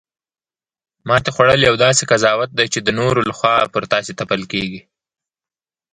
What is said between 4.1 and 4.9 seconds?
تپل کیږي